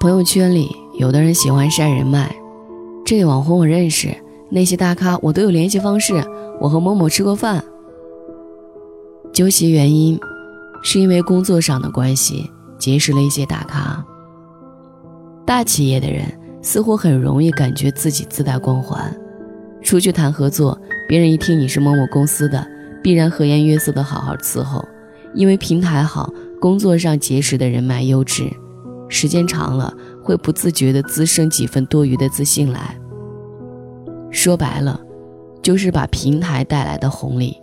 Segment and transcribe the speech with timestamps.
[0.00, 2.34] 朋友圈里，有的人喜欢晒人脉，
[3.04, 4.16] 这个网红我认识，
[4.48, 6.14] 那些大咖我都有联系方式，
[6.58, 7.62] 我和某某吃过饭。
[9.34, 10.18] 究其原因，
[10.82, 14.02] 是因为工作上的关系结识了一些大咖。
[15.44, 16.24] 大企业的人
[16.62, 19.14] 似乎很容易感觉自己自带光环，
[19.82, 22.66] 出去谈合作，别人一听你是某某公司的，
[23.02, 24.86] 必然和颜悦色的好好伺候，
[25.34, 28.50] 因为平台好，工作上结识的人脉优质。
[29.08, 29.92] 时间长了，
[30.22, 32.96] 会不自觉地滋生几分多余的自信来。
[34.30, 35.00] 说白了，
[35.62, 37.60] 就是把平台带来的红利，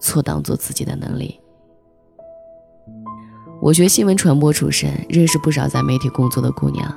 [0.00, 1.38] 错当做自己的能力。
[3.60, 6.94] 我学新闻传播出身，认识不少在媒体工作的姑娘。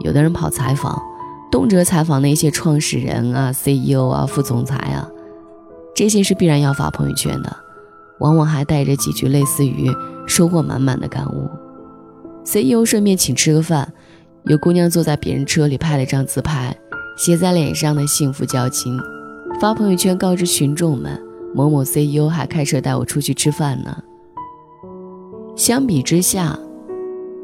[0.00, 1.02] 有的人跑采访，
[1.50, 5.08] 动辄采访那些创始人啊、CEO 啊、副总裁啊，
[5.94, 7.56] 这些是必然要发朋友圈的，
[8.18, 9.90] 往往还带着几句类似于
[10.26, 11.48] 收获满满的感悟。
[12.44, 13.92] CEO 顺便请吃个饭，
[14.44, 16.76] 有姑娘坐在别人车里拍了张自拍，
[17.16, 18.98] 写在脸上的幸福交情，
[19.60, 21.18] 发朋友圈告知群众们：
[21.54, 24.02] 某某 CEO 还开车带我出去吃饭呢。
[25.56, 26.58] 相比之下，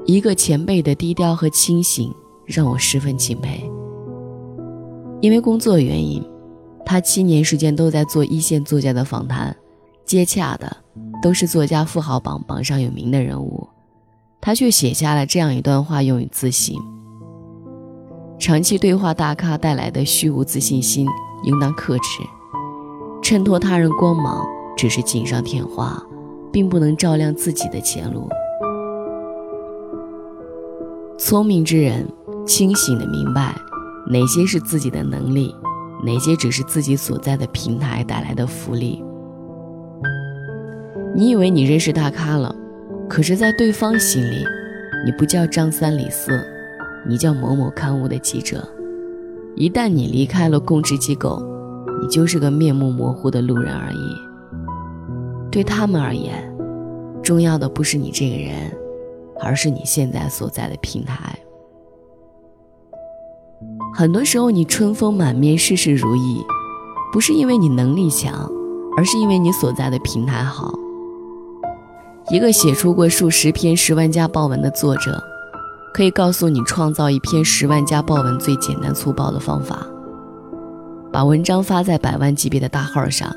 [0.04, 2.12] 一个前辈的低调和清醒
[2.44, 3.70] 让我十分敬佩。
[5.20, 6.20] 因为工作原因，
[6.90, 9.56] 他七年时间都在做一线作家的访谈，
[10.04, 10.76] 接洽的
[11.22, 13.68] 都是作家富豪榜榜上有名的人物。
[14.40, 16.74] 他却写下了这样一段话，用于自省：
[18.40, 21.06] 长期对话大咖带来的虚无自信心，
[21.44, 22.24] 应当克制。
[23.22, 24.44] 衬托他人光芒
[24.76, 25.96] 只是锦上添花，
[26.52, 28.28] 并不能照亮自己的前路。
[31.16, 32.04] 聪明之人
[32.44, 33.54] 清醒的明白，
[34.08, 35.54] 哪些是自己的能力，
[36.04, 39.04] 哪些只是自己所在的平台带来的福利。
[41.14, 42.54] 你以为你认识大咖了？
[43.08, 44.44] 可是，在对方心里，
[45.04, 46.46] 你不叫张三李四，
[47.06, 48.66] 你叫某某刊物的记者。
[49.56, 51.42] 一旦你离开了供职机构，
[52.00, 54.16] 你就是个面目模糊的路人而已。
[55.50, 56.50] 对他们而言，
[57.22, 58.54] 重要的不是你这个人，
[59.42, 61.36] 而是你现在所在的平台。
[63.92, 66.44] 很多时候，你春风满面、事事如意，
[67.12, 68.50] 不是因为你能力强，
[68.96, 70.72] 而是因为你所在的平台好。
[72.30, 75.20] 一个写出过数十篇十万加爆文的作者，
[75.92, 79.84] 可以告诉你创造一篇十万加爆文最简单粗暴的方法：
[81.12, 83.34] 把文章发在百万级别的大号上，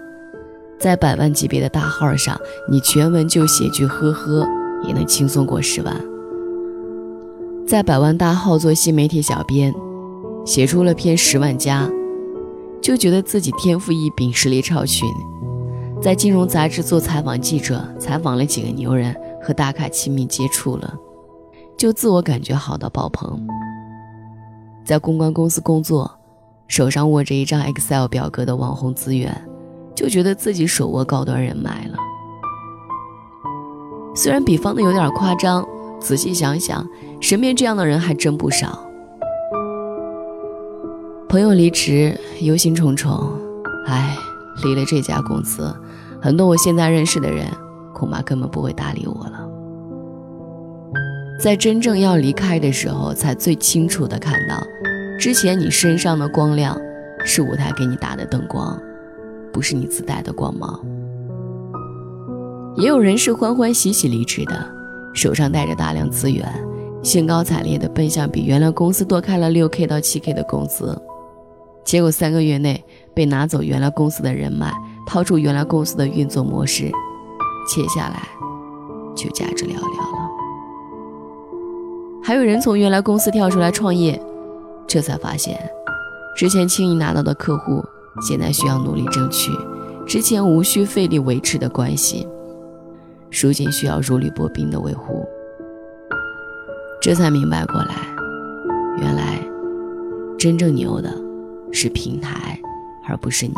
[0.80, 2.40] 在百万级别的大号上，
[2.70, 4.48] 你全文就写句呵呵，
[4.88, 6.00] 也能轻松过十万。
[7.66, 9.74] 在百万大号做新媒体小编，
[10.46, 11.90] 写出了篇十万加，
[12.82, 15.08] 就觉得自己天赋异禀，实力超群。
[16.02, 20.94] 在金融杂志做采访记者，采访了几个牛人，和大咖亲密接触了，
[21.78, 23.40] 就自我感觉好到爆棚。
[24.84, 26.12] 在公关公司工作，
[26.68, 29.34] 手上握着一张 Excel 表格的网红资源，
[29.96, 31.98] 就觉得自己手握高端人脉了。
[34.14, 35.66] 虽然比方的有点夸张，
[36.02, 36.86] 仔细想想，
[37.22, 38.86] 身边这样的人还真不少。
[41.34, 43.24] 朋友离职，忧心忡忡，
[43.88, 44.16] 唉，
[44.64, 45.76] 离了这家公司。
[46.22, 47.48] 很多我现在认识的人，
[47.92, 49.50] 恐怕根本不会搭理我了。
[51.40, 54.64] 在真正要离开的时候，才最清楚的看到，
[55.18, 56.80] 之前你身上的光亮，
[57.26, 58.80] 是舞台给你打的灯光，
[59.52, 60.80] 不是你自带的光芒。
[62.76, 64.54] 也有人是欢欢喜喜离职的，
[65.16, 66.48] 手上带着大量资源，
[67.02, 70.96] 兴高采烈的奔向比原来公司多开了六 k 到七 k 的工资，
[71.84, 72.84] 结果三个月内
[73.14, 74.74] 被拿走原来公司的人脉。
[75.06, 76.90] 掏出原来公司的运作模式，
[77.68, 78.26] 接下来，
[79.14, 80.30] 就价值寥寥了。
[82.24, 84.20] 还有人从原来公司跳出来创业，
[84.88, 85.60] 这才发现，
[86.38, 87.84] 之前轻易拿到的客户，
[88.22, 89.52] 现在需要努力争取；
[90.08, 92.26] 之前无需费力维持的关系，
[93.30, 95.26] 如今需要如履薄冰的维护。
[97.02, 97.96] 这才明白过来，
[99.00, 99.38] 原来
[100.40, 101.14] 真正牛的
[101.74, 102.58] 是平台，
[103.06, 103.54] 而不是你。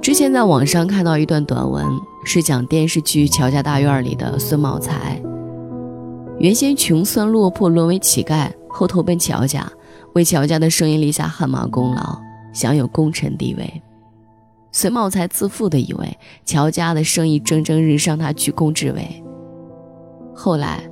[0.00, 1.84] 之前在网上看到一段短文，
[2.24, 5.20] 是讲电视剧《乔家大院》里的孙茂才。
[6.38, 9.66] 原先穷酸落魄，沦为乞丐，后投奔乔家，
[10.14, 12.18] 为乔家的生意立下汗马功劳，
[12.52, 13.82] 享有功臣地位。
[14.70, 19.24] 孙茂才自负地以为乔家的生意蒸蒸日上，他居功至伟。
[20.34, 20.88] 后来，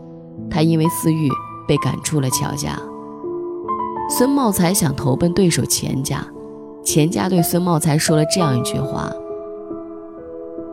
[0.50, 1.28] 他因为私欲
[1.68, 2.78] 被赶出了乔家。
[4.08, 6.24] 孙茂才想投奔对手钱家。
[6.84, 9.10] 钱家对孙茂才说了这样一句话：“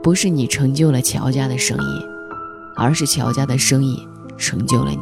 [0.03, 2.05] 不是你成就了乔家的生意，
[2.75, 4.05] 而是乔家的生意
[4.37, 4.97] 成就了你。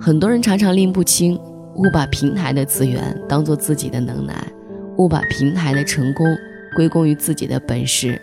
[0.00, 1.36] 很多人常常拎不清，
[1.74, 4.36] 误把平台的资源当做自己的能耐，
[4.98, 6.24] 误把平台的成功
[6.76, 8.22] 归功于自己的本事，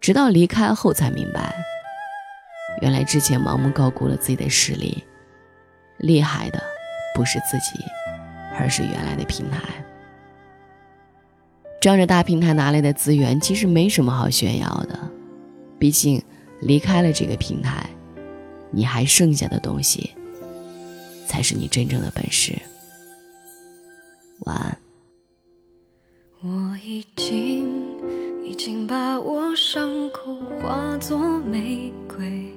[0.00, 1.52] 直到离开后才明白，
[2.80, 5.02] 原来之前盲目高估了自己的实力，
[5.98, 6.62] 厉害的
[7.14, 7.84] 不是自己，
[8.58, 9.62] 而是原来的平台。
[11.80, 14.98] 仗着大平台拿来的资源，其实没什么好炫耀的。
[15.78, 16.20] 毕竟，
[16.60, 17.88] 离开了这个平台，
[18.70, 20.10] 你还剩下的东西，
[21.26, 22.52] 才是你真正的本事。
[24.40, 24.78] 晚安。
[26.40, 27.68] 我已经
[28.44, 32.52] 已经把我伤口化作玫瑰，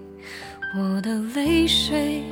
[0.78, 2.24] 我的泪水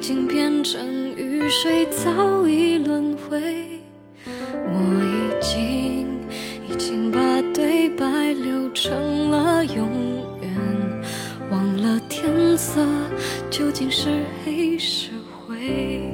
[0.00, 3.38] 已经变成雨水，早已轮回。
[4.24, 6.06] 我已经
[6.66, 7.20] 已经把。
[7.52, 9.86] 对白留成了永
[10.40, 10.50] 远，
[11.50, 12.80] 忘了天色
[13.50, 14.08] 究竟是
[14.42, 15.10] 黑是
[15.46, 16.10] 灰。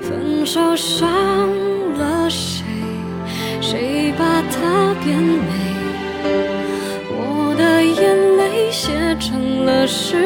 [0.00, 1.06] 分手伤
[1.98, 2.64] 了谁？
[3.60, 5.44] 谁把它变美？
[7.10, 8.90] 我的眼泪写
[9.20, 10.16] 成了诗，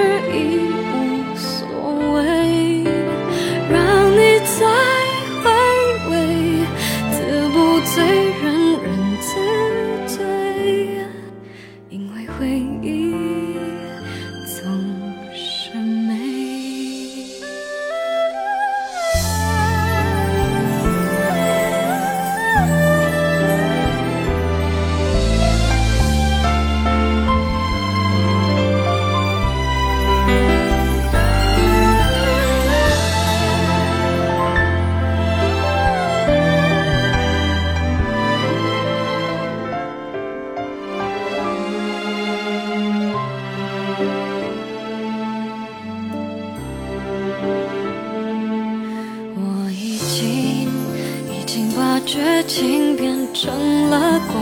[53.09, 54.35] 变成了恭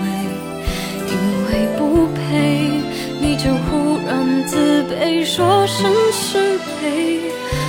[0.00, 0.04] 维，
[1.06, 1.12] 因
[1.46, 2.18] 为不配
[3.20, 7.20] 你就忽然自卑，说声失陪。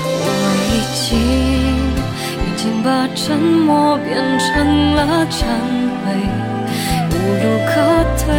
[0.04, 0.26] 我
[0.66, 1.06] 已经
[2.42, 5.46] 已经把沉默变成了忏
[6.02, 6.18] 悔，
[7.12, 7.14] 无
[7.44, 7.72] 路可
[8.18, 8.34] 退，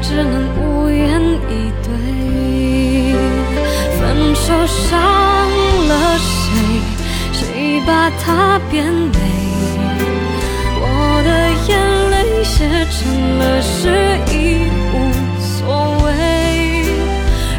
[0.00, 1.52] 只能无言以
[1.84, 1.92] 对。
[4.00, 4.98] 分手伤
[5.86, 6.80] 了谁？
[7.30, 9.35] 谁把它变美？
[12.56, 14.34] 写成了诗意，
[14.94, 14.94] 无
[15.38, 16.08] 所谓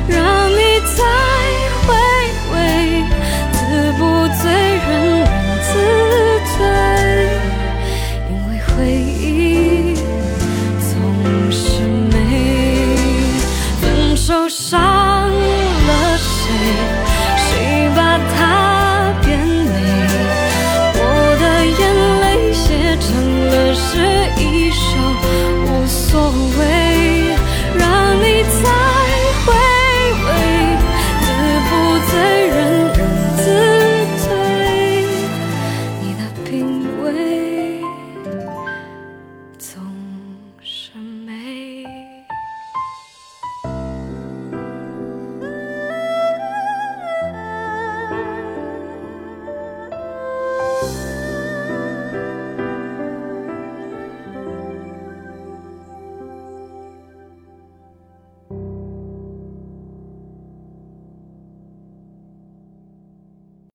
[0.07, 0.57] 让你
[0.95, 1.03] 再
[1.85, 1.87] 回
[2.51, 2.57] 味，
[3.53, 3.57] 自
[3.99, 4.01] 不
[4.41, 4.89] 醉，人
[5.19, 5.21] 人
[5.61, 5.69] 自
[6.57, 6.59] 醉，
[8.31, 9.93] 因为回忆
[10.79, 10.89] 总
[11.51, 11.61] 是
[12.11, 12.15] 美。
[13.79, 13.85] 分
[14.17, 16.96] 手伤了谁？
[26.09, 27.35] 所谓
[27.77, 28.86] 让你在